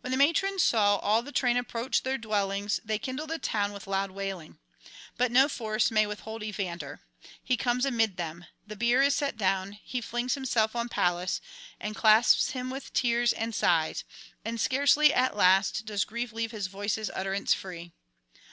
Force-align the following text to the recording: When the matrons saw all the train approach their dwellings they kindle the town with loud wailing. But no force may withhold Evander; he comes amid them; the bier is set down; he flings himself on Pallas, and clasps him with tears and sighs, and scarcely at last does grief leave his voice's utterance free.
When 0.00 0.10
the 0.10 0.16
matrons 0.16 0.64
saw 0.64 0.96
all 0.96 1.22
the 1.22 1.30
train 1.30 1.56
approach 1.56 2.02
their 2.02 2.18
dwellings 2.18 2.80
they 2.84 2.98
kindle 2.98 3.28
the 3.28 3.38
town 3.38 3.72
with 3.72 3.86
loud 3.86 4.10
wailing. 4.10 4.58
But 5.16 5.30
no 5.30 5.48
force 5.48 5.92
may 5.92 6.06
withhold 6.08 6.42
Evander; 6.42 7.02
he 7.40 7.56
comes 7.56 7.86
amid 7.86 8.16
them; 8.16 8.46
the 8.66 8.74
bier 8.74 9.00
is 9.00 9.14
set 9.14 9.36
down; 9.36 9.78
he 9.84 10.00
flings 10.00 10.34
himself 10.34 10.74
on 10.74 10.88
Pallas, 10.88 11.40
and 11.78 11.94
clasps 11.94 12.50
him 12.50 12.68
with 12.68 12.92
tears 12.92 13.32
and 13.32 13.54
sighs, 13.54 14.02
and 14.44 14.60
scarcely 14.60 15.14
at 15.14 15.36
last 15.36 15.86
does 15.86 16.02
grief 16.04 16.32
leave 16.32 16.50
his 16.50 16.66
voice's 16.66 17.08
utterance 17.14 17.54
free. 17.54 17.92